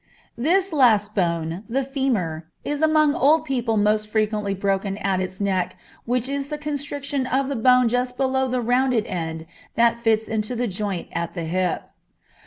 [0.35, 5.77] This last bone, the femur, is among old people most frequently broken at its neck,
[6.05, 9.45] which is the constriction of the bone just below the rounded end
[9.75, 11.83] that fits into the joint at the hip.